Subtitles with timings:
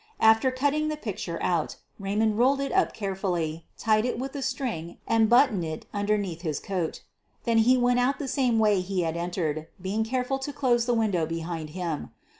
[0.19, 4.97] After cutting the^ picture out, Raymond rolled it up carefully, tied it with a string,
[5.07, 7.03] and buttoned it imderneath his coat.
[7.43, 10.95] Then he went out the same way he had entered, being careful to close the
[10.95, 12.09] win dow behind him.